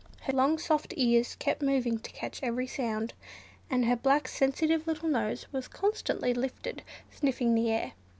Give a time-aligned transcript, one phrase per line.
[0.21, 3.13] Her long soft ears kept moving to catch every sound,
[3.69, 6.81] and her black sensitive little nose was constantly lifted,
[7.11, 7.91] sniffing the air.